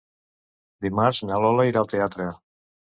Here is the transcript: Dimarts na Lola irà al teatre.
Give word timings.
Dimarts 0.87 1.23
na 1.29 1.39
Lola 1.47 1.69
irà 1.73 1.85
al 1.87 1.95
teatre. 1.95 2.31